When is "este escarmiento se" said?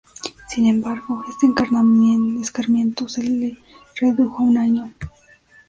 1.29-3.21